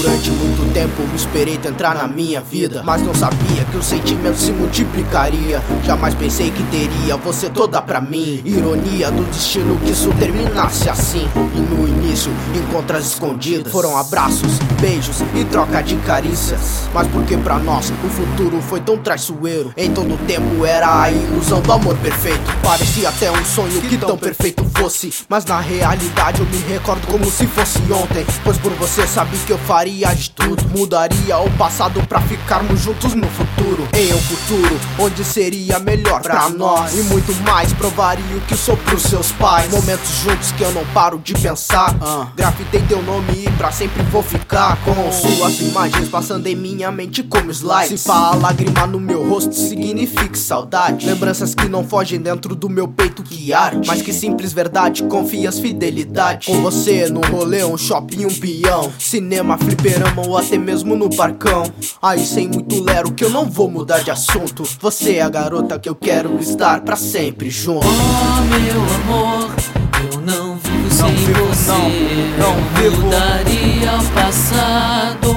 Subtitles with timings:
[0.00, 2.84] Durante muito tempo me esperei entrar na minha vida.
[2.84, 5.60] Mas não sabia que o sentimento se multiplicaria.
[5.84, 8.40] Jamais pensei que teria você toda pra mim.
[8.44, 11.28] Ironia do destino que isso terminasse assim.
[11.52, 13.72] E no início, encontras escondidas.
[13.72, 16.88] Foram abraços, beijos e troca de carícias.
[16.94, 19.72] Mas porque pra nós o futuro foi tão traiçoeiro?
[19.76, 22.38] Em todo tempo era a ilusão do amor perfeito.
[22.62, 25.12] Parecia até um sonho que tão perfeito fosse.
[25.28, 28.24] Mas na realidade eu me recordo como se fosse ontem.
[28.44, 32.80] Pois por você sabia que eu faria faria de tudo Mudaria o passado pra ficarmos
[32.80, 33.88] juntos no futuro.
[33.94, 36.94] Em um futuro onde seria melhor pra nós.
[36.94, 39.70] E muito mais provaria o que sou pros seus pais.
[39.70, 41.94] Momentos juntos que eu não paro de pensar.
[41.94, 42.28] Uh.
[42.36, 47.22] Grafitei teu nome e pra sempre vou ficar Com suas imagens passando em minha mente
[47.22, 48.00] como slides.
[48.00, 51.06] Se fala lágrima no meu rosto significa saudade.
[51.06, 55.58] Lembranças que não fogem dentro do meu peito que arte Mas que simples verdade, confias
[55.58, 56.46] fidelidade.
[56.46, 58.92] Com você no rolê, um shopping, um peão.
[58.98, 61.62] Cinema, fliperama ou até mesmo no parcão.
[62.02, 64.64] Aí sem muito lero que eu não vou mudar de assunto.
[64.80, 67.86] Você é a garota que eu quero estar para sempre junto.
[67.86, 69.54] Oh meu amor,
[70.12, 71.70] eu não vivo não sem vivo, você.
[71.70, 73.02] Não, não eu vivo.
[73.02, 75.36] mudaria o passado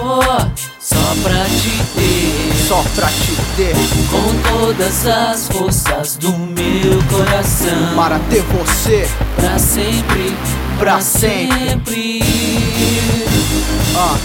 [0.79, 2.53] só pra te ter.
[2.67, 3.75] Só pra te ter.
[4.09, 7.95] Com todas as forças do meu coração.
[7.95, 9.07] Para ter você.
[9.35, 10.35] Pra sempre.
[10.77, 11.69] Pra, pra sempre.
[11.69, 12.70] sempre.
[13.93, 14.17] Ah,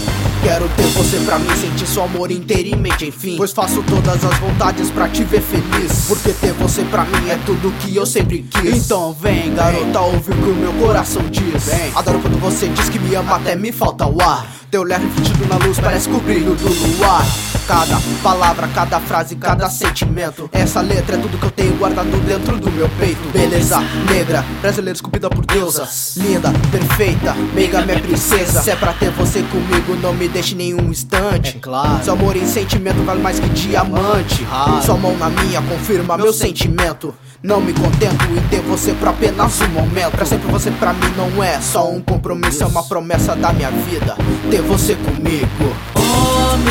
[0.45, 3.37] quero ter você pra mim, sentir seu amor inteiramente, enfim.
[3.37, 6.07] Pois faço todas as vontades pra te ver feliz.
[6.07, 8.85] Porque ter você pra mim é tudo que eu sempre quis.
[8.85, 11.65] Então vem, garota, ouve o que o meu coração diz.
[11.65, 11.91] Vem.
[11.97, 14.47] Adoro quando você diz que me ama, até me falta o ar.
[14.71, 17.25] Teu olhar refletido na luz parece o brilho do luar.
[17.67, 20.49] Cada palavra, cada frase, cada sentimento.
[20.53, 23.29] Essa letra é tudo que eu tenho guardado dentro do meu peito.
[23.33, 26.17] Beleza negra, brasileira esculpida por deusas.
[26.17, 28.63] Linda, perfeita, meiga minha princesa.
[28.63, 31.57] Se é pra ter você comigo, não me deixe nenhum instante.
[31.57, 32.05] É claro.
[32.05, 34.47] Seu amor em sentimento vale mais que diamante.
[34.85, 37.13] Sua mão na minha confirma meu sentimento.
[37.43, 40.13] Não me contento em ter você por apenas um momento.
[40.13, 43.73] Pra sempre você pra mim não é só um compromisso, é uma promessa da minha
[43.73, 44.17] vida.
[44.51, 45.96] Ter você comigo.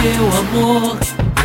[0.05, 0.97] Meu amor,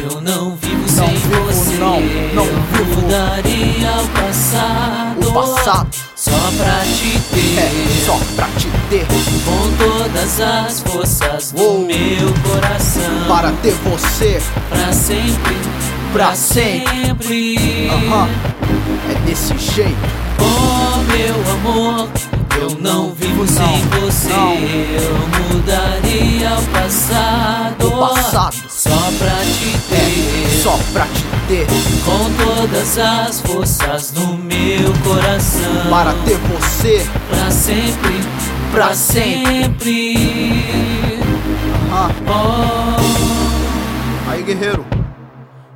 [0.03, 1.79] eu não vivo não sem vivo, você.
[1.79, 1.99] Não,
[2.35, 3.01] não eu vivo.
[3.01, 5.29] mudaria o passado.
[5.29, 5.89] O passado.
[6.15, 7.59] Só pra te ter.
[7.59, 7.71] É,
[8.05, 9.07] só pra te ter.
[9.47, 13.27] Com todas as forças do meu coração.
[13.29, 14.43] Para ter você.
[14.69, 15.57] Pra sempre.
[16.13, 17.57] Pra Pra sempre.
[17.57, 17.89] sempre.
[17.89, 18.29] Aham.
[19.11, 19.97] É desse jeito.
[20.39, 22.09] Oh meu amor,
[22.61, 24.31] eu não vivo sem você.
[24.31, 27.87] Eu mudaria o passado.
[27.87, 28.57] O passado.
[28.69, 29.97] Só pra te ter.
[29.97, 31.67] É, só pra te ter.
[32.05, 35.87] Com todas as forças do meu coração.
[35.89, 37.07] Para ter você.
[37.31, 38.21] Pra sempre.
[38.71, 39.75] Pra Pra sempre.
[39.75, 41.19] sempre.
[41.91, 42.11] Aham.
[42.29, 44.31] Oh.
[44.31, 44.85] Aí, guerreiro.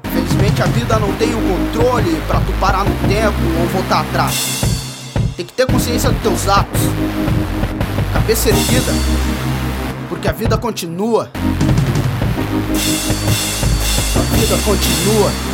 [0.05, 4.64] Infelizmente a vida não tem o controle pra tu parar no tempo ou voltar atrás.
[5.37, 6.81] Tem que ter consciência dos teus atos.
[8.13, 8.93] Cabeça erguida.
[10.09, 11.29] Porque a vida continua.
[14.15, 15.54] A vida continua.